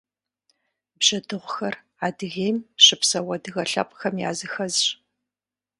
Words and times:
Бжьэдыгъухэр 0.99 1.75
Адыгейм 2.05 2.57
щыпсэу 2.85 3.29
адыгэ 3.35 3.63
лъэпкъхэм 3.71 4.15
языхэзщ. 4.29 4.83